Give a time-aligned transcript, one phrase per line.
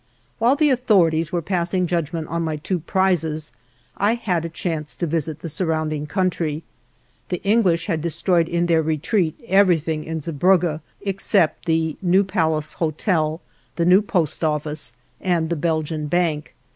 [0.39, 3.51] While the authorities were passing judgment on my two prizes
[3.95, 6.63] I had a chance to visit the surrounding country.
[7.29, 13.41] The English had destroyed in their retreat everything in Zeebrugge, except the new Palace Hotel,
[13.75, 16.55] the new Post Office, and the Belgian Bank.